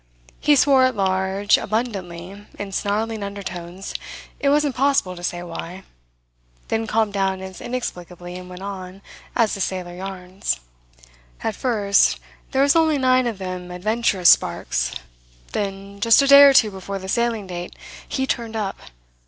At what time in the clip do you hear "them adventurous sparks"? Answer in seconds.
13.37-14.95